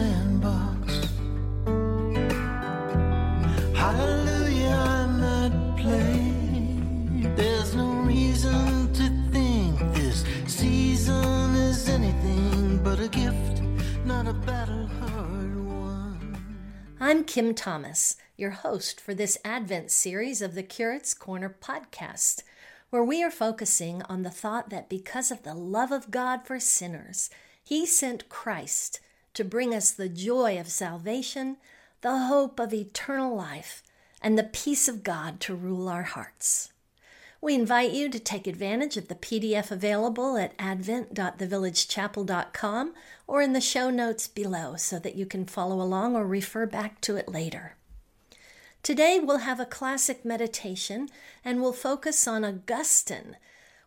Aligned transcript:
sandbox. 0.00 1.08
Hallelujah, 3.74 4.78
I'm 4.98 5.22
at 5.22 5.76
play. 5.76 7.32
There's 7.36 7.74
no 7.74 7.90
reason 8.14 8.92
to 8.94 9.06
think 9.30 9.78
this 9.94 10.24
season 10.46 11.54
is 11.54 11.88
anything 11.88 12.82
but 12.82 12.98
a 12.98 13.08
gift, 13.08 13.62
not 14.06 14.26
a 14.26 14.32
battle 14.32 14.86
hard. 14.86 15.50
I'm 17.02 17.24
Kim 17.24 17.54
Thomas, 17.54 18.16
your 18.36 18.50
host 18.50 19.00
for 19.00 19.14
this 19.14 19.36
Advent 19.44 19.90
series 19.90 20.40
of 20.40 20.54
the 20.54 20.62
Curate's 20.62 21.12
Corner 21.12 21.54
podcast, 21.60 22.42
where 22.88 23.04
we 23.04 23.22
are 23.22 23.30
focusing 23.30 24.02
on 24.02 24.22
the 24.22 24.30
thought 24.30 24.70
that 24.70 24.88
because 24.88 25.30
of 25.30 25.42
the 25.42 25.54
love 25.54 25.92
of 25.92 26.10
God 26.10 26.46
for 26.46 26.58
sinners, 26.58 27.28
He 27.62 27.84
sent 27.84 28.28
Christ 28.28 29.00
to 29.34 29.44
bring 29.44 29.74
us 29.74 29.90
the 29.90 30.08
joy 30.08 30.58
of 30.58 30.68
salvation, 30.68 31.58
the 32.00 32.26
hope 32.26 32.58
of 32.58 32.74
eternal 32.74 33.36
life, 33.36 33.82
and 34.22 34.38
the 34.38 34.44
peace 34.44 34.88
of 34.88 35.02
God 35.02 35.40
to 35.40 35.54
rule 35.54 35.88
our 35.88 36.02
hearts. 36.02 36.72
We 37.42 37.54
invite 37.54 37.92
you 37.92 38.10
to 38.10 38.18
take 38.18 38.46
advantage 38.46 38.98
of 38.98 39.08
the 39.08 39.14
PDF 39.14 39.70
available 39.70 40.36
at 40.36 40.52
advent.thevillagechapel.com 40.58 42.94
or 43.26 43.40
in 43.40 43.54
the 43.54 43.62
show 43.62 43.88
notes 43.88 44.28
below 44.28 44.76
so 44.76 44.98
that 44.98 45.14
you 45.14 45.24
can 45.24 45.46
follow 45.46 45.80
along 45.80 46.16
or 46.16 46.26
refer 46.26 46.66
back 46.66 47.00
to 47.02 47.14
it 47.16 47.30
later. 47.30 47.76
Today 48.82 49.20
we'll 49.22 49.38
have 49.38 49.58
a 49.58 49.64
classic 49.64 50.22
meditation 50.24 51.08
and 51.42 51.62
we'll 51.62 51.72
focus 51.72 52.28
on 52.28 52.44
Augustine, 52.44 53.38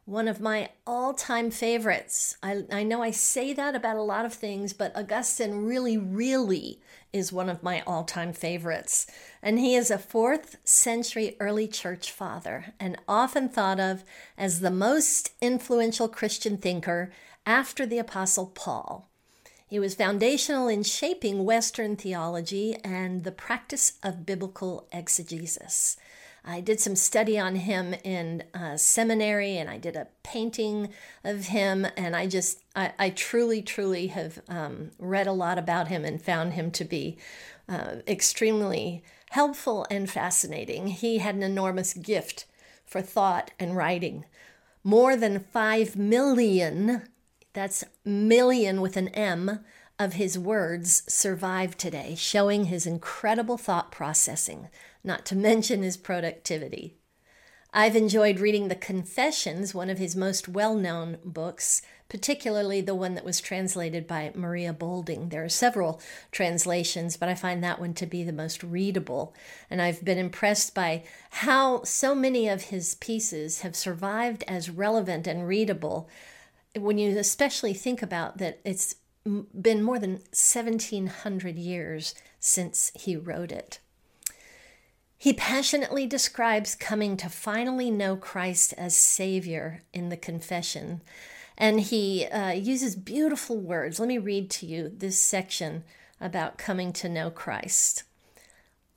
one 0.06 0.28
of 0.28 0.42
my 0.42 0.70
all 0.86 1.14
time 1.14 1.50
favorites. 1.50 2.38
I, 2.44 2.64
I 2.72 2.84
know 2.84 3.02
I 3.02 3.12
say 3.12 3.54
that 3.54 3.76
about 3.76 3.98
a 3.98 4.04
lot 4.04 4.26
of 4.26 4.34
things, 4.34 4.74
but 4.74 4.96
Augustine 4.96 5.66
really, 5.66 5.98
really 5.98 6.82
is 7.14 7.32
one 7.32 7.50
of 7.50 7.64
my 7.64 7.82
all 7.88 8.04
time 8.04 8.34
favorites. 8.34 9.08
And 9.42 9.60
he 9.60 9.76
is 9.76 9.90
a 9.90 9.98
fourth 9.98 10.58
century 10.64 11.38
early 11.40 11.68
church 11.68 12.12
father 12.12 12.74
and 12.80 12.98
often 13.08 13.48
thought 13.48 13.80
of 13.80 14.04
as 14.38 14.60
the 14.60 14.72
most 14.72 15.32
influential 15.42 16.10
Christian 16.10 16.58
thinker 16.58 17.12
after 17.46 17.86
the 17.86 18.00
Apostle 18.00 18.48
Paul. 18.48 19.10
He 19.68 19.80
was 19.80 19.96
foundational 19.96 20.68
in 20.68 20.84
shaping 20.84 21.46
Western 21.46 21.96
theology 21.96 22.76
and 22.84 23.24
the 23.24 23.32
practice 23.32 23.94
of 24.04 24.26
biblical 24.26 24.88
exegesis. 24.92 25.98
I 26.46 26.60
did 26.60 26.80
some 26.80 26.96
study 26.96 27.40
on 27.40 27.56
him 27.56 27.96
in 28.04 28.44
uh, 28.54 28.76
seminary 28.76 29.58
and 29.58 29.70
I 29.70 29.78
did 29.78 29.96
a 29.96 30.08
painting 30.24 30.90
of 31.24 31.48
him. 31.48 31.88
And 31.96 32.16
I 32.16 32.28
just, 32.28 32.60
I, 32.76 32.94
I 33.00 33.10
truly, 33.12 33.62
truly 33.62 34.08
have 34.08 34.42
um, 34.50 34.92
read 35.00 35.28
a 35.28 35.32
lot 35.32 35.58
about 35.58 35.88
him 35.88 36.04
and 36.04 36.22
found 36.22 36.54
him 36.54 36.70
to 36.72 36.84
be 36.84 37.18
uh, 37.70 37.98
extremely 38.08 39.04
helpful 39.30 39.88
and 39.90 40.10
fascinating. 40.10 40.88
He 40.88 41.20
had 41.20 41.36
an 41.36 41.44
enormous 41.44 41.94
gift 41.94 42.46
for 42.86 43.02
thought 43.02 43.52
and 43.58 43.76
writing. 43.76 44.26
More 44.84 45.16
than 45.16 45.40
5 45.40 45.96
million, 45.96 47.04
that's 47.54 47.86
million 48.04 48.82
with 48.82 48.98
an 48.98 49.08
M, 49.10 49.60
of 50.04 50.14
his 50.14 50.38
words 50.38 51.02
survive 51.08 51.78
today, 51.78 52.14
showing 52.16 52.66
his 52.66 52.86
incredible 52.86 53.58
thought 53.58 53.92
processing, 53.92 54.68
not 55.04 55.26
to 55.26 55.36
mention 55.36 55.82
his 55.82 55.98
productivity. 55.98 56.98
I've 57.76 57.96
enjoyed 57.96 58.40
reading 58.40 58.68
The 58.68 58.76
Confessions, 58.76 59.74
one 59.74 59.90
of 59.90 59.98
his 59.98 60.16
most 60.16 60.48
well 60.48 60.76
known 60.76 61.18
books, 61.26 61.82
particularly 62.08 62.82
the 62.82 62.94
one 62.94 63.16
that 63.16 63.26
was 63.26 63.42
translated 63.42 64.06
by 64.06 64.32
Maria 64.36 64.74
Boulding. 64.74 65.30
There 65.30 65.44
are 65.44 65.50
several 65.50 66.00
translations, 66.32 67.18
but 67.18 67.30
I 67.30 67.34
find 67.34 67.64
that 67.64 67.80
one 67.80 67.96
to 67.96 68.06
be 68.06 68.24
the 68.24 68.32
most 68.32 68.62
readable. 68.62 69.34
And 69.72 69.82
I've 69.82 70.06
been 70.06 70.20
impressed 70.20 70.76
by 70.76 71.04
how 71.32 71.84
so 71.84 72.14
many 72.14 72.48
of 72.48 72.66
his 72.66 72.94
pieces 72.96 73.62
have 73.62 73.76
survived 73.76 74.44
as 74.48 74.70
relevant 74.70 75.26
and 75.26 75.48
readable 75.48 76.08
when 76.76 76.98
you 76.98 77.18
especially 77.18 77.74
think 77.74 78.02
about 78.02 78.38
that 78.40 78.60
it's 78.64 78.96
been 79.26 79.82
more 79.82 80.00
than 80.00 80.22
1700 80.32 81.56
years 81.58 82.16
since 82.40 82.92
he 82.96 83.16
wrote 83.16 83.52
it. 83.52 83.80
He 85.18 85.32
passionately 85.32 86.06
describes 86.06 86.76
coming 86.76 87.16
to 87.18 87.30
finally 87.30 87.90
know 87.90 88.18
Christ 88.18 88.74
as 88.78 88.94
Savior 88.96 89.84
in 89.94 90.10
the 90.10 90.18
confession. 90.18 91.02
And 91.58 91.80
he 91.80 92.26
uh, 92.26 92.52
uses 92.52 92.98
beautiful 92.98 93.58
words. 93.58 94.00
Let 94.00 94.10
me 94.10 94.18
read 94.18 94.50
to 94.52 94.66
you 94.66 94.92
this 94.94 95.18
section 95.18 95.86
about 96.20 96.58
coming 96.58 96.92
to 96.94 97.08
know 97.08 97.30
Christ. 97.30 98.04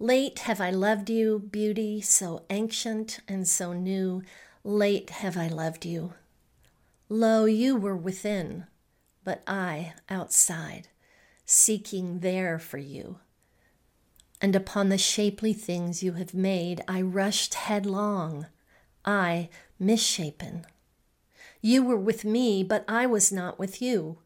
Late 0.01 0.41
have 0.41 0.61
I 0.61 0.71
loved 0.71 1.09
you, 1.09 1.39
beauty 1.39 2.01
so 2.01 2.43
ancient 2.51 3.21
and 3.29 3.47
so 3.47 3.73
new. 3.73 4.23
Late 4.65 5.11
have 5.11 5.37
I 5.37 5.47
loved 5.47 5.87
you. 5.87 6.15
Lo, 7.09 7.45
you 7.45 7.77
were 7.77 7.97
within, 7.97 8.67
but 9.27 9.43
I 9.47 9.93
outside, 10.09 10.89
seeking 11.45 12.21
there 12.21 12.59
for 12.59 12.79
you 12.79 13.19
and 14.41 14.55
upon 14.55 14.89
the 14.89 14.99
shapely 14.99 15.53
things 15.53 16.03
you 16.03 16.13
have 16.13 16.35
made 16.35 16.83
I 16.87 17.01
rushed 17.03 17.55
headlong, 17.55 18.47
I 19.05 19.49
misshapen. 19.79 20.67
You 21.61 21.83
were 21.83 21.97
with 21.97 22.25
me, 22.25 22.63
but 22.63 22.85
I 22.87 23.07
was 23.07 23.33
not 23.33 23.59
with 23.59 23.81
you. 23.81 24.19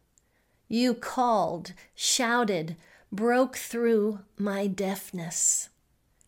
You 0.69 0.95
called, 0.95 1.73
shouted, 1.95 2.77
broke 3.13 3.57
through 3.57 4.21
my 4.37 4.67
deafness. 4.67 5.69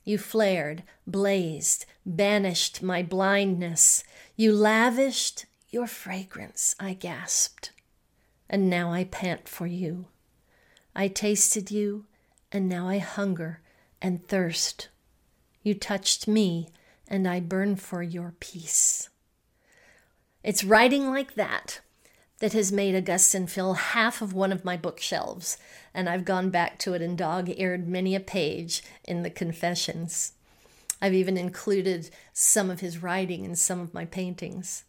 You 0.04 0.18
flared, 0.18 0.82
blazed, 1.06 1.86
banished 2.04 2.82
my 2.82 3.02
blindness. 3.02 4.04
You 4.36 4.54
lavished 4.54 5.46
your 5.70 5.86
fragrance, 5.86 6.74
I 6.78 6.94
gasped. 6.94 7.72
And 8.52 8.68
now 8.68 8.92
I 8.92 9.04
pant 9.04 9.48
for 9.48 9.66
you. 9.66 10.06
I 10.94 11.08
tasted 11.08 11.70
you, 11.70 12.04
and 12.52 12.68
now 12.68 12.86
I 12.86 12.98
hunger 12.98 13.62
and 14.02 14.28
thirst. 14.28 14.90
You 15.62 15.72
touched 15.74 16.28
me, 16.28 16.68
and 17.08 17.26
I 17.26 17.40
burn 17.40 17.76
for 17.76 18.02
your 18.02 18.34
peace. 18.40 19.08
It's 20.44 20.64
writing 20.64 21.08
like 21.08 21.34
that 21.34 21.80
that 22.40 22.52
has 22.52 22.70
made 22.70 22.94
Augustine 22.94 23.46
fill 23.46 23.74
half 23.74 24.20
of 24.20 24.34
one 24.34 24.52
of 24.52 24.66
my 24.66 24.76
bookshelves, 24.76 25.56
and 25.94 26.06
I've 26.06 26.26
gone 26.26 26.50
back 26.50 26.78
to 26.80 26.92
it 26.92 27.00
and 27.00 27.16
dog 27.16 27.48
eared 27.48 27.88
many 27.88 28.14
a 28.14 28.20
page 28.20 28.82
in 29.04 29.22
the 29.22 29.30
Confessions. 29.30 30.32
I've 31.00 31.14
even 31.14 31.38
included 31.38 32.10
some 32.34 32.68
of 32.68 32.80
his 32.80 33.02
writing 33.02 33.46
in 33.46 33.56
some 33.56 33.80
of 33.80 33.94
my 33.94 34.04
paintings. 34.04 34.84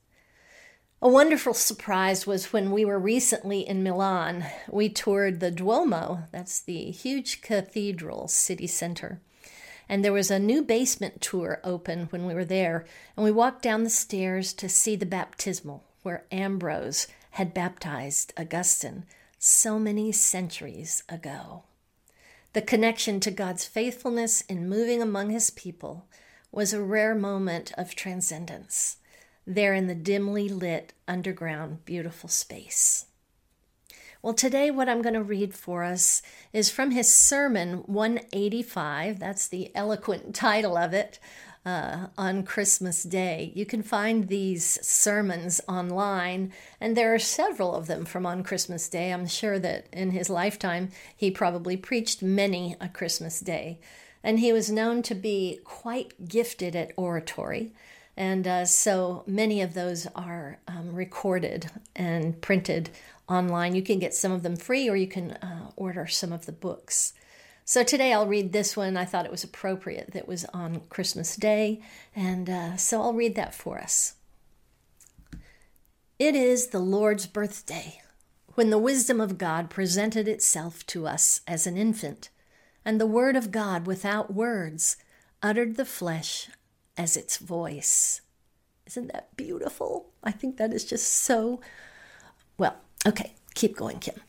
A 1.03 1.09
wonderful 1.09 1.53
surprise 1.53 2.25
was 2.25 2.53
when 2.53 2.71
we 2.71 2.85
were 2.85 2.97
recently 2.97 3.67
in 3.67 3.83
Milan. 3.83 4.45
We 4.69 4.87
toured 4.87 5.41
the 5.41 5.51
Duomo, 5.51 6.29
that's 6.31 6.61
the 6.61 6.91
huge 6.91 7.41
cathedral 7.41 8.29
city 8.29 8.67
center. 8.67 9.19
And 9.89 10.01
there 10.01 10.13
was 10.13 10.31
a 10.31 10.39
new 10.39 10.63
basement 10.63 11.19
tour 11.19 11.59
open 11.61 12.05
when 12.05 12.25
we 12.25 12.33
were 12.33 12.45
there, 12.45 12.85
and 13.17 13.25
we 13.25 13.31
walked 13.31 13.61
down 13.61 13.83
the 13.83 13.89
stairs 13.89 14.53
to 14.53 14.69
see 14.69 14.95
the 14.95 15.05
baptismal 15.05 15.83
where 16.03 16.23
Ambrose 16.31 17.07
had 17.31 17.53
baptized 17.53 18.31
Augustine 18.37 19.03
so 19.37 19.77
many 19.77 20.13
centuries 20.13 21.03
ago. 21.09 21.63
The 22.53 22.61
connection 22.61 23.19
to 23.19 23.29
God's 23.29 23.65
faithfulness 23.65 24.39
in 24.39 24.69
moving 24.69 25.01
among 25.01 25.31
his 25.31 25.49
people 25.49 26.07
was 26.49 26.71
a 26.71 26.81
rare 26.81 27.13
moment 27.13 27.73
of 27.77 27.93
transcendence 27.93 28.99
there 29.45 29.73
in 29.73 29.87
the 29.87 29.95
dimly 29.95 30.49
lit, 30.49 30.93
underground, 31.07 31.85
beautiful 31.85 32.29
space. 32.29 33.05
Well, 34.21 34.33
today, 34.33 34.71
what 34.71 34.87
I'm 34.87 35.01
going 35.01 35.15
to 35.15 35.23
read 35.23 35.53
for 35.53 35.83
us 35.83 36.21
is 36.53 36.69
from 36.69 36.91
his 36.91 37.13
sermon 37.13 37.83
185. 37.87 39.19
That's 39.19 39.49
the 39.49 39.69
eloquent 39.75 40.33
title 40.35 40.77
of 40.77 40.93
it 40.93 41.19
uh, 41.65 42.07
on 42.17 42.43
Christmas 42.43 43.03
Day. 43.03 43.51
You 43.55 43.65
can 43.65 43.83
find 43.83 44.27
these 44.27 44.79
sermons 44.85 45.61
online, 45.67 46.53
and 46.79 46.95
there 46.95 47.13
are 47.13 47.19
several 47.19 47.75
of 47.75 47.87
them 47.87 48.05
from 48.05 48.25
on 48.25 48.43
Christmas 48.43 48.87
Day. 48.89 49.11
I'm 49.11 49.27
sure 49.27 49.59
that 49.59 49.87
in 49.91 50.11
his 50.11 50.29
lifetime, 50.29 50.91
he 51.15 51.31
probably 51.31 51.77
preached 51.77 52.21
many 52.21 52.75
a 52.79 52.89
Christmas 52.89 53.39
Day. 53.39 53.79
And 54.23 54.39
he 54.39 54.53
was 54.53 54.71
known 54.71 55.01
to 55.03 55.15
be 55.15 55.59
quite 55.65 56.29
gifted 56.29 56.77
at 56.77 56.93
oratory. 56.95 57.73
And 58.15 58.47
uh, 58.47 58.65
so 58.65 59.23
many 59.25 59.61
of 59.61 59.73
those 59.73 60.07
are 60.15 60.59
um, 60.67 60.93
recorded 60.93 61.71
and 61.95 62.39
printed 62.41 62.89
online. 63.27 63.75
You 63.75 63.81
can 63.81 63.99
get 63.99 64.13
some 64.13 64.31
of 64.31 64.43
them 64.43 64.55
free 64.55 64.87
or 64.87 64.95
you 64.95 65.07
can 65.07 65.31
uh, 65.31 65.71
order 65.75 66.05
some 66.07 66.31
of 66.31 66.45
the 66.45 66.51
books. 66.51 67.13
So 67.65 67.83
today 67.83 68.11
I'll 68.11 68.27
read 68.27 68.51
this 68.51 68.75
one. 68.75 68.97
I 68.97 69.05
thought 69.05 69.25
it 69.25 69.31
was 69.31 69.43
appropriate 69.43 70.11
that 70.11 70.27
was 70.27 70.43
on 70.53 70.81
Christmas 70.89 71.37
Day, 71.37 71.81
and 72.13 72.49
uh, 72.49 72.75
so 72.75 73.01
I'll 73.01 73.13
read 73.13 73.35
that 73.35 73.55
for 73.55 73.79
us. 73.79 74.15
It 76.19 76.35
is 76.35 76.67
the 76.67 76.79
Lord's 76.79 77.25
birthday. 77.25 78.01
when 78.55 78.69
the 78.69 78.77
wisdom 78.77 79.19
of 79.19 79.37
God 79.37 79.69
presented 79.69 80.27
itself 80.27 80.85
to 80.87 81.07
us 81.07 81.41
as 81.47 81.65
an 81.65 81.77
infant, 81.77 82.29
and 82.85 82.99
the 82.99 83.07
Word 83.07 83.35
of 83.35 83.51
God 83.51 83.87
without 83.87 84.33
words 84.33 84.97
uttered 85.41 85.75
the 85.75 85.85
flesh 85.85 86.49
as 86.97 87.17
its 87.17 87.37
voice. 87.37 88.21
Isn't 88.85 89.11
that 89.13 89.35
beautiful? 89.35 90.11
I 90.23 90.31
think 90.31 90.57
that 90.57 90.73
is 90.73 90.85
just 90.85 91.11
so. 91.11 91.61
Well, 92.57 92.75
okay, 93.07 93.33
keep 93.55 93.75
going, 93.75 93.99
Kim. 93.99 94.19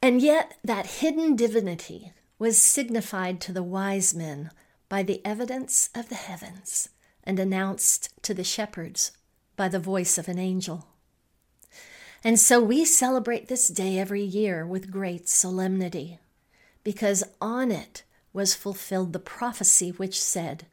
And 0.00 0.22
yet, 0.22 0.54
that 0.62 0.86
hidden 0.86 1.34
divinity 1.36 2.12
was 2.38 2.60
signified 2.60 3.40
to 3.40 3.52
the 3.52 3.62
wise 3.62 4.14
men 4.14 4.50
by 4.88 5.02
the 5.02 5.24
evidence 5.24 5.90
of 5.94 6.08
the 6.08 6.14
heavens 6.14 6.88
and 7.24 7.38
announced 7.38 8.10
to 8.22 8.32
the 8.32 8.44
shepherds 8.44 9.12
by 9.56 9.68
the 9.68 9.80
voice 9.80 10.18
of 10.18 10.28
an 10.28 10.38
angel. 10.38 10.86
And 12.24 12.38
so 12.38 12.60
we 12.60 12.84
celebrate 12.84 13.48
this 13.48 13.68
day 13.68 13.98
every 13.98 14.22
year 14.22 14.66
with 14.66 14.90
great 14.90 15.28
solemnity, 15.28 16.18
because 16.84 17.24
on 17.40 17.70
it 17.70 18.02
was 18.32 18.54
fulfilled 18.54 19.12
the 19.12 19.18
prophecy 19.18 19.90
which 19.90 20.20
said, 20.20 20.66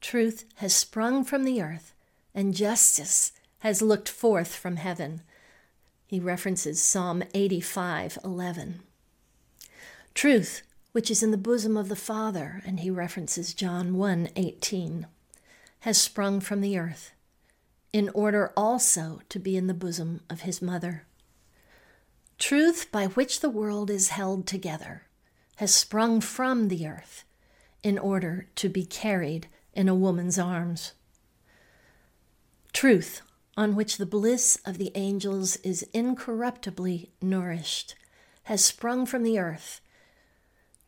Truth 0.00 0.44
has 0.56 0.74
sprung 0.74 1.24
from 1.24 1.44
the 1.44 1.60
earth, 1.60 1.94
and 2.34 2.54
justice 2.54 3.32
has 3.60 3.82
looked 3.82 4.08
forth 4.08 4.54
from 4.54 4.76
heaven. 4.76 5.22
He 6.06 6.20
references 6.20 6.82
Psalm 6.82 7.22
85 7.34 8.18
11. 8.24 8.80
Truth, 10.14 10.62
which 10.92 11.10
is 11.10 11.22
in 11.22 11.30
the 11.30 11.36
bosom 11.36 11.76
of 11.76 11.88
the 11.88 11.96
Father, 11.96 12.62
and 12.64 12.80
he 12.80 12.90
references 12.90 13.54
John 13.54 13.96
1 13.96 14.30
18, 14.36 15.06
has 15.80 15.98
sprung 16.00 16.40
from 16.40 16.60
the 16.60 16.78
earth 16.78 17.12
in 17.92 18.08
order 18.10 18.52
also 18.56 19.20
to 19.28 19.38
be 19.38 19.56
in 19.56 19.66
the 19.66 19.74
bosom 19.74 20.20
of 20.28 20.42
his 20.42 20.60
mother. 20.60 21.04
Truth 22.38 22.92
by 22.92 23.06
which 23.06 23.40
the 23.40 23.50
world 23.50 23.90
is 23.90 24.10
held 24.10 24.46
together 24.46 25.02
has 25.56 25.74
sprung 25.74 26.20
from 26.20 26.68
the 26.68 26.86
earth 26.86 27.24
in 27.82 27.98
order 27.98 28.46
to 28.56 28.68
be 28.68 28.84
carried 28.84 29.48
in 29.78 29.88
a 29.88 29.94
woman's 29.94 30.40
arms. 30.40 30.92
Truth 32.72 33.22
on 33.56 33.76
which 33.76 33.96
the 33.96 34.06
bliss 34.06 34.58
of 34.66 34.76
the 34.76 34.90
angels 34.96 35.54
is 35.58 35.86
incorruptibly 35.92 37.12
nourished 37.22 37.94
has 38.44 38.64
sprung 38.64 39.06
from 39.06 39.22
the 39.22 39.38
earth. 39.38 39.80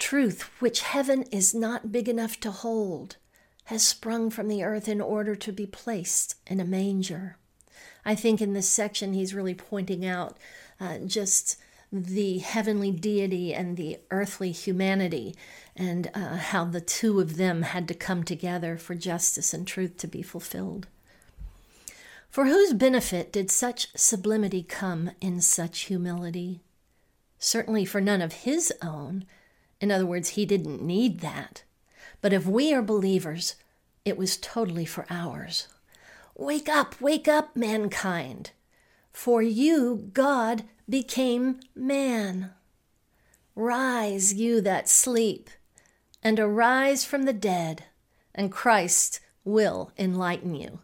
Truth 0.01 0.43
which 0.59 0.81
heaven 0.81 1.23
is 1.31 1.55
not 1.55 1.93
big 1.93 2.09
enough 2.09 2.41
to 2.41 2.51
hold 2.51 3.17
has 3.67 3.87
sprung 3.87 4.29
from 4.29 4.49
the 4.49 4.65
earth 4.65 4.89
in 4.89 5.01
order 5.01 5.37
to 5.37 5.53
be 5.53 5.67
placed 5.67 6.35
in 6.49 6.59
a 6.59 6.65
manger. 6.65 7.37
I 8.05 8.17
think 8.17 8.43
in 8.43 8.55
this 8.55 8.69
section 8.69 9.13
he's 9.13 9.35
really 9.35 9.55
pointing 9.55 10.05
out 10.05 10.37
uh, 10.81 10.99
just 10.99 11.57
the 11.93 12.39
heavenly 12.39 12.91
deity 12.93 13.53
and 13.53 13.77
the 13.77 13.99
earthly 14.11 14.53
humanity, 14.53 15.35
and 15.75 16.11
uh, 16.15 16.37
how 16.37 16.65
the 16.65 16.81
two 16.81 17.21
of 17.21 17.37
them 17.37 17.63
had 17.63 17.89
to 17.89 17.95
come 17.95 18.23
together 18.23 18.77
for 18.77 18.95
justice 18.95 19.53
and 19.53 19.67
truth 19.67 19.97
to 19.99 20.07
be 20.07 20.23
fulfilled. 20.23 20.87
For 22.29 22.47
whose 22.47 22.73
benefit 22.73 23.33
did 23.33 23.51
such 23.51 23.89
sublimity 23.97 24.63
come 24.63 25.11
in 25.21 25.41
such 25.41 25.81
humility? 25.81 26.61
Certainly 27.41 27.87
for 27.87 28.01
none 28.01 28.23
of 28.23 28.33
his 28.45 28.73
own. 28.81 29.25
In 29.81 29.91
other 29.91 30.07
words, 30.07 30.31
he 30.31 30.47
didn't 30.47 30.83
need 30.83 31.21
that. 31.21 31.65
But 32.21 32.33
if 32.33 32.47
we 32.47 32.73
are 32.73 32.83
believers, 32.83 33.57
it 34.05 34.17
was 34.17 34.37
totally 34.37 34.85
for 34.85 35.07
ours. 35.11 35.67
Wake 36.37 36.69
up, 36.69 37.01
wake 37.01 37.27
up, 37.27 37.57
mankind. 37.57 38.53
For 39.13 39.43
you, 39.43 40.11
God, 40.13 40.63
became 40.91 41.61
man. 41.75 42.51
Rise, 43.55 44.35
you 44.35 44.61
that 44.61 44.89
sleep, 44.89 45.49
and 46.23 46.39
arise 46.39 47.05
from 47.05 47.23
the 47.23 47.33
dead, 47.33 47.85
and 48.35 48.53
Christ 48.53 49.21
will 49.45 49.93
enlighten 49.97 50.55
you. 50.55 50.81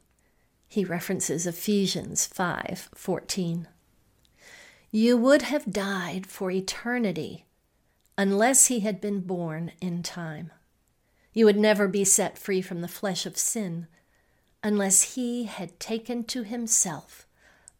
He 0.69 0.85
references 0.85 1.47
Ephesians 1.47 2.27
5:14. 2.27 3.69
You 4.91 5.17
would 5.17 5.43
have 5.43 5.73
died 5.73 6.27
for 6.27 6.51
eternity 6.51 7.47
unless 8.17 8.67
he 8.67 8.81
had 8.81 9.01
been 9.01 9.21
born 9.21 9.73
in 9.81 10.03
time. 10.03 10.53
You 11.33 11.45
would 11.45 11.59
never 11.59 11.87
be 11.87 12.05
set 12.05 12.39
free 12.39 12.63
from 12.63 12.81
the 12.81 12.89
flesh 12.89 13.27
of 13.27 13.37
sin 13.37 13.89
unless 14.63 15.15
he 15.15 15.45
had 15.45 15.79
taken 15.79 16.25
to 16.25 16.43
himself 16.45 17.27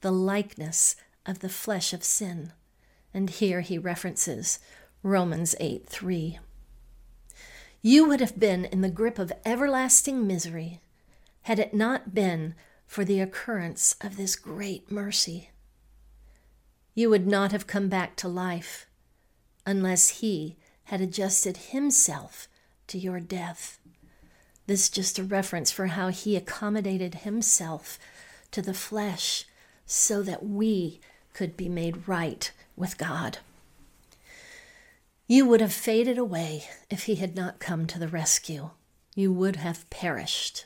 the 0.03 0.13
likeness 0.13 0.97
of 1.27 1.41
the 1.41 1.49
flesh 1.49 1.93
of 1.93 2.05
sin. 2.05 2.53
And 3.13 3.31
here 3.31 3.61
he 3.61 3.79
references 3.79 4.59
Romans 5.03 5.55
8 5.61 5.87
3. 5.87 6.39
You 7.83 8.09
would 8.09 8.21
have 8.21 8.39
been 8.39 8.65
in 8.65 8.81
the 8.81 8.91
grip 8.91 9.19
of 9.19 9.33
everlasting 9.45 10.27
misery 10.27 10.81
had 11.43 11.59
it 11.59 11.73
not 11.73 12.15
been 12.15 12.55
for 12.87 13.05
the 13.05 13.21
occurrence 13.21 13.95
of 14.01 14.17
this 14.17 14.37
great 14.37 14.91
mercy. 14.91 15.51
You 16.95 17.11
would 17.11 17.27
not 17.27 17.53
have 17.53 17.67
come 17.67 17.89
back 17.89 18.17
to 18.17 18.29
life 18.29 18.87
unless 19.65 20.21
he 20.21 20.57
had 20.85 21.01
adjusted 21.01 21.57
himself 21.57 22.49
to 22.89 22.99
your 22.99 23.21
death. 23.21 23.79
This 24.67 24.85
is 24.85 24.91
just 24.91 25.19
a 25.19 25.25
reference 25.25 25.71
for 25.71 25.89
how 25.89 26.09
he 26.09 26.37
accommodated 26.37 27.17
himself 27.17 27.99
to 28.51 28.63
the 28.63 28.75
flesh 28.75 29.45
so 29.85 30.23
that 30.23 30.45
we 30.45 31.01
could 31.37 31.55
be 31.55 31.69
made 31.69 32.09
right 32.09 32.51
with 32.77 32.97
God. 32.97 33.39
You 35.27 35.47
would 35.47 35.61
have 35.61 35.73
faded 35.73 36.17
away 36.17 36.65
if 36.89 37.05
he 37.05 37.17
had 37.17 37.37
not 37.37 37.59
come 37.59 37.87
to 37.89 37.99
the 37.99 38.09
rescue. 38.09 38.71
You 39.15 39.33
would 39.35 39.57
have 39.57 39.89
perished 39.91 40.65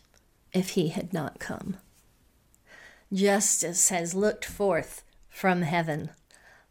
if 0.52 0.70
he 0.70 0.90
had 0.90 1.12
not 1.12 1.40
come. 1.40 1.78
Justice 3.12 3.88
has 3.88 4.14
looked 4.14 4.44
forth 4.44 5.02
from 5.28 5.62
heaven. 5.62 6.10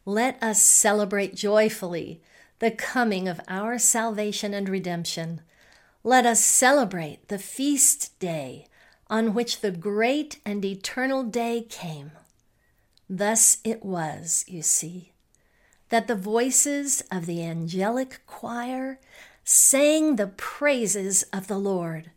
Let 0.06 0.42
us 0.42 0.62
celebrate 0.62 1.34
joyfully 1.34 2.22
the 2.60 2.70
coming 2.70 3.26
of 3.28 3.40
our 3.48 3.78
salvation 3.78 4.54
and 4.54 4.68
redemption, 4.68 5.40
let 6.02 6.24
us 6.24 6.42
celebrate 6.42 7.28
the 7.28 7.38
feast 7.38 8.18
day 8.18 8.66
on 9.08 9.34
which 9.34 9.60
the 9.60 9.70
great 9.70 10.38
and 10.46 10.64
eternal 10.64 11.24
day 11.24 11.66
came. 11.68 12.12
Thus 13.12 13.58
it 13.64 13.84
was, 13.84 14.44
you 14.46 14.62
see, 14.62 15.10
that 15.88 16.06
the 16.06 16.14
voices 16.14 17.02
of 17.10 17.26
the 17.26 17.42
angelic 17.42 18.20
choir 18.24 19.00
sang 19.42 20.14
the 20.14 20.28
praises 20.28 21.24
of 21.32 21.48
the 21.48 21.58
Lord, 21.58 22.12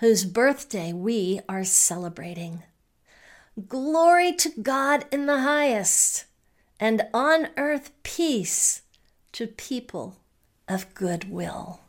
whose 0.00 0.26
birthday 0.26 0.92
we 0.92 1.40
are 1.48 1.64
celebrating. 1.64 2.62
Glory 3.68 4.34
to 4.34 4.50
God 4.60 5.06
in 5.10 5.24
the 5.24 5.40
highest, 5.40 6.26
and 6.78 7.06
on 7.14 7.48
earth 7.56 7.90
peace 8.02 8.82
to 9.32 9.46
people 9.46 10.18
of 10.68 10.92
good 10.92 11.30
will. 11.30 11.80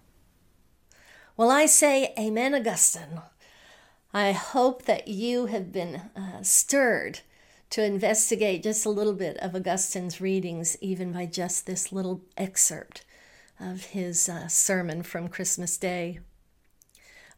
Well, 1.35 1.51
I 1.51 1.65
say, 1.65 2.13
Amen, 2.17 2.55
Augustine. 2.55 3.21
I 4.13 4.31
hope 4.31 4.85
that 4.85 5.09
you 5.09 5.47
have 5.47 5.73
been 5.73 6.03
uh, 6.15 6.41
stirred 6.41 7.19
to 7.71 7.83
investigate 7.83 8.63
just 8.63 8.85
a 8.85 8.89
little 8.89 9.13
bit 9.13 9.37
of 9.37 9.55
Augustine's 9.55 10.19
readings, 10.19 10.77
even 10.81 11.11
by 11.11 11.25
just 11.25 11.65
this 11.65 11.91
little 11.91 12.21
excerpt 12.37 13.05
of 13.59 13.85
his 13.87 14.27
uh, 14.27 14.47
sermon 14.47 15.03
from 15.03 15.27
Christmas 15.27 15.77
Day. 15.77 16.19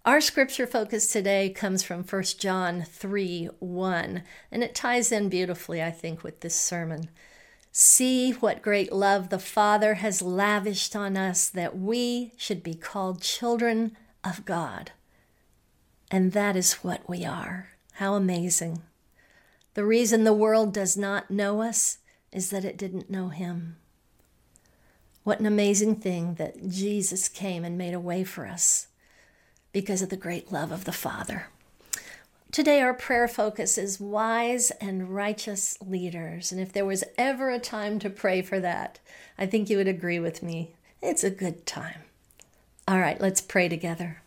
Our 0.04 0.22
scripture 0.22 0.66
focus 0.66 1.12
today 1.12 1.50
comes 1.50 1.84
from 1.84 2.04
1 2.04 2.24
John 2.40 2.82
3 2.82 3.50
1, 3.60 4.24
and 4.52 4.64
it 4.64 4.74
ties 4.74 5.12
in 5.12 5.30
beautifully, 5.30 5.84
I 5.84 5.92
think, 5.92 6.24
with 6.24 6.40
this 6.40 6.56
sermon. 6.56 7.10
See 7.72 8.32
what 8.32 8.62
great 8.62 8.92
love 8.92 9.30
the 9.30 9.40
Father 9.40 9.96
has 9.96 10.22
lavished 10.22 10.96
on 10.96 11.18
us 11.18 11.48
that 11.50 11.78
we 11.78 12.34
should 12.36 12.64
be 12.64 12.74
called 12.74 13.22
children 13.22 13.96
of 14.24 14.44
God. 14.44 14.92
And 16.10 16.34
that 16.34 16.56
is 16.56 16.74
what 16.76 17.08
we 17.08 17.24
are. 17.24 17.70
How 17.94 18.16
amazing. 18.16 18.82
The 19.74 19.86
reason 19.86 20.24
the 20.24 20.34
world 20.34 20.74
does 20.74 20.98
not 20.98 21.32
know 21.32 21.62
us 21.62 22.00
is 22.32 22.50
that 22.50 22.66
it 22.66 22.78
didn't 22.78 23.10
know 23.10 23.30
Him. 23.30 23.78
What 25.24 25.40
an 25.40 25.46
amazing 25.46 25.98
thing 25.98 26.36
that 26.36 26.68
Jesus 26.70 27.30
came 27.30 27.64
and 27.64 27.78
made 27.78 27.94
a 27.94 28.00
way 28.00 28.24
for 28.24 28.46
us 28.46 28.88
because 29.72 30.02
of 30.02 30.10
the 30.10 30.18
great 30.18 30.52
love 30.52 30.72
of 30.72 30.86
the 30.86 30.92
Father. 30.92 31.48
Today, 32.52 32.82
our 32.82 32.94
prayer 32.94 33.30
focus 33.30 33.78
is 33.78 34.00
wise 34.00 34.72
and 34.82 35.16
righteous 35.16 35.78
leaders. 35.82 36.52
And 36.52 36.60
if 36.60 36.74
there 36.74 36.86
was 36.86 37.06
ever 37.18 37.50
a 37.50 37.60
time 37.60 37.98
to 38.00 38.10
pray 38.10 38.42
for 38.42 38.60
that, 38.60 39.00
I 39.38 39.46
think 39.46 39.70
you 39.70 39.78
would 39.78 39.88
agree 39.88 40.20
with 40.20 40.44
me. 40.44 40.74
It's 41.02 41.24
a 41.24 41.30
good 41.30 41.66
time. 41.66 42.02
All 42.90 43.00
right, 43.00 43.22
let's 43.22 43.40
pray 43.40 43.70
together. 43.70 44.22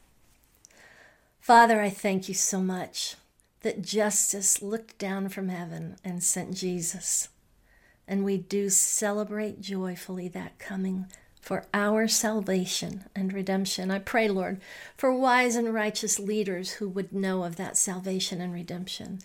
Father, 1.38 1.82
I 1.82 1.90
thank 1.90 2.26
you 2.28 2.34
so 2.34 2.62
much 2.62 3.16
that 3.64 3.80
justice 3.80 4.60
looked 4.60 4.98
down 4.98 5.30
from 5.30 5.48
heaven 5.48 5.96
and 6.04 6.22
sent 6.22 6.54
Jesus. 6.54 7.30
And 8.06 8.22
we 8.22 8.36
do 8.36 8.68
celebrate 8.68 9.62
joyfully 9.62 10.28
that 10.28 10.58
coming 10.58 11.06
for 11.40 11.64
our 11.72 12.06
salvation 12.06 13.06
and 13.16 13.32
redemption. 13.32 13.90
I 13.90 14.00
pray, 14.00 14.28
Lord, 14.28 14.60
for 14.98 15.16
wise 15.16 15.56
and 15.56 15.72
righteous 15.72 16.18
leaders 16.18 16.72
who 16.72 16.90
would 16.90 17.14
know 17.14 17.42
of 17.42 17.56
that 17.56 17.78
salvation 17.78 18.42
and 18.42 18.52
redemption. 18.52 19.20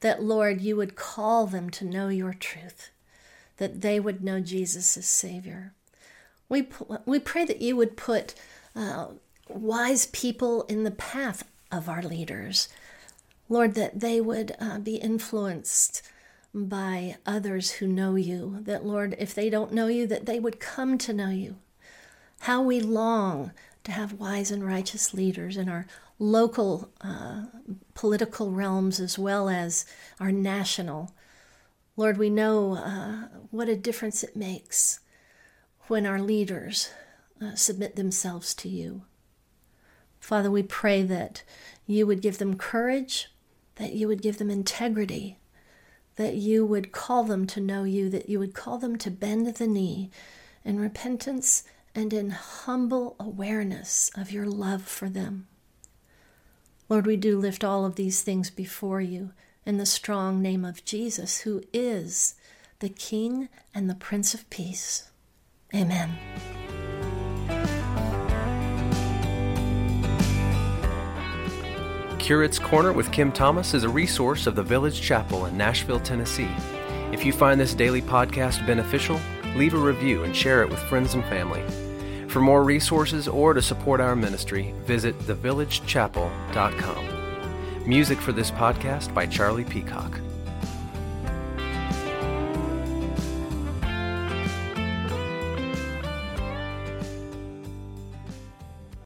That, 0.00 0.22
Lord, 0.22 0.62
you 0.62 0.74
would 0.76 0.96
call 0.96 1.46
them 1.46 1.68
to 1.70 1.84
know 1.84 2.08
your 2.08 2.32
truth, 2.32 2.88
that 3.58 3.82
they 3.82 4.00
would 4.00 4.24
know 4.24 4.40
Jesus 4.40 4.96
as 4.96 5.06
Savior. 5.06 5.74
We, 6.48 6.66
we 7.04 7.18
pray 7.18 7.44
that 7.44 7.60
you 7.60 7.76
would 7.76 7.98
put 7.98 8.34
uh, 8.74 9.08
wise 9.50 10.06
people 10.06 10.62
in 10.62 10.84
the 10.84 10.90
path 10.90 11.44
of 11.70 11.90
our 11.90 12.02
leaders. 12.02 12.68
Lord, 13.48 13.74
that 13.74 14.00
they 14.00 14.20
would 14.20 14.56
uh, 14.58 14.78
be 14.78 14.96
influenced 14.96 16.02
by 16.54 17.16
others 17.26 17.72
who 17.72 17.86
know 17.86 18.14
you. 18.14 18.58
That, 18.62 18.84
Lord, 18.84 19.16
if 19.18 19.34
they 19.34 19.50
don't 19.50 19.72
know 19.72 19.86
you, 19.86 20.06
that 20.06 20.26
they 20.26 20.38
would 20.38 20.60
come 20.60 20.98
to 20.98 21.12
know 21.12 21.30
you. 21.30 21.56
How 22.40 22.62
we 22.62 22.80
long 22.80 23.52
to 23.84 23.92
have 23.92 24.14
wise 24.14 24.50
and 24.50 24.64
righteous 24.64 25.12
leaders 25.14 25.56
in 25.56 25.68
our 25.68 25.86
local 26.18 26.90
uh, 27.00 27.46
political 27.94 28.52
realms 28.52 29.00
as 29.00 29.18
well 29.18 29.48
as 29.48 29.84
our 30.20 30.30
national. 30.30 31.12
Lord, 31.96 32.16
we 32.16 32.30
know 32.30 32.76
uh, 32.76 33.28
what 33.50 33.68
a 33.68 33.76
difference 33.76 34.22
it 34.22 34.36
makes 34.36 35.00
when 35.88 36.06
our 36.06 36.20
leaders 36.20 36.90
uh, 37.42 37.54
submit 37.54 37.96
themselves 37.96 38.54
to 38.54 38.68
you. 38.68 39.02
Father, 40.20 40.50
we 40.50 40.62
pray 40.62 41.02
that 41.02 41.42
you 41.86 42.06
would 42.06 42.22
give 42.22 42.38
them 42.38 42.56
courage, 42.56 43.31
that 43.82 43.94
you 43.94 44.06
would 44.06 44.22
give 44.22 44.38
them 44.38 44.50
integrity, 44.50 45.38
that 46.16 46.34
you 46.34 46.64
would 46.64 46.92
call 46.92 47.24
them 47.24 47.46
to 47.48 47.60
know 47.60 47.82
you, 47.82 48.08
that 48.08 48.28
you 48.28 48.38
would 48.38 48.54
call 48.54 48.78
them 48.78 48.96
to 48.96 49.10
bend 49.10 49.46
the 49.46 49.66
knee 49.66 50.10
in 50.64 50.78
repentance 50.78 51.64
and 51.94 52.12
in 52.12 52.30
humble 52.30 53.16
awareness 53.18 54.10
of 54.16 54.30
your 54.30 54.46
love 54.46 54.82
for 54.82 55.08
them. 55.08 55.48
Lord, 56.88 57.06
we 57.06 57.16
do 57.16 57.38
lift 57.38 57.64
all 57.64 57.84
of 57.84 57.96
these 57.96 58.22
things 58.22 58.50
before 58.50 59.00
you 59.00 59.32
in 59.66 59.78
the 59.78 59.86
strong 59.86 60.40
name 60.40 60.64
of 60.64 60.84
Jesus, 60.84 61.40
who 61.40 61.62
is 61.72 62.34
the 62.78 62.88
King 62.88 63.48
and 63.74 63.90
the 63.90 63.94
Prince 63.94 64.34
of 64.34 64.48
Peace. 64.50 65.10
Amen. 65.74 66.61
Curate's 72.22 72.58
Corner 72.60 72.92
with 72.92 73.10
Kim 73.10 73.32
Thomas 73.32 73.74
is 73.74 73.82
a 73.82 73.88
resource 73.88 74.46
of 74.46 74.54
the 74.54 74.62
Village 74.62 75.00
Chapel 75.00 75.46
in 75.46 75.56
Nashville, 75.56 75.98
Tennessee. 75.98 76.48
If 77.10 77.26
you 77.26 77.32
find 77.32 77.60
this 77.60 77.74
daily 77.74 78.00
podcast 78.00 78.64
beneficial, 78.64 79.20
leave 79.56 79.74
a 79.74 79.76
review 79.76 80.22
and 80.22 80.34
share 80.34 80.62
it 80.62 80.70
with 80.70 80.78
friends 80.78 81.14
and 81.14 81.24
family. 81.24 81.64
For 82.28 82.38
more 82.38 82.62
resources 82.62 83.26
or 83.26 83.54
to 83.54 83.60
support 83.60 84.00
our 84.00 84.14
ministry, 84.14 84.72
visit 84.84 85.18
thevillagechapel.com. 85.18 87.88
Music 87.88 88.18
for 88.18 88.30
this 88.30 88.52
podcast 88.52 89.12
by 89.12 89.26
Charlie 89.26 89.64
Peacock. 89.64 90.20